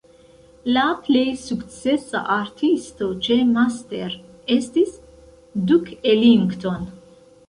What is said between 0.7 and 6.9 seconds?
La plej sukcesa artisto ĉe Master estis Duke Ellington.